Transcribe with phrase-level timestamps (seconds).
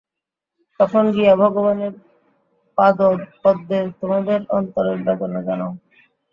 [0.79, 1.93] তখন গিয়া ভগবানের
[2.77, 5.71] পাদপদ্মে তোমাদের অন্তরের বেদনা জানাও।